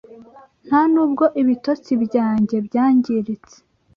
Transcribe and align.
Nta 0.67 0.81
nubwo 0.91 1.23
ibitotsi 1.41 1.91
byanjye 2.03 2.55
byangiritse 2.67 3.57